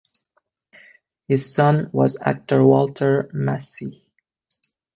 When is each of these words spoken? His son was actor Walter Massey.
His 1.27 1.53
son 1.53 1.91
was 1.93 2.19
actor 2.23 2.63
Walter 2.63 3.29
Massey. 3.33 4.11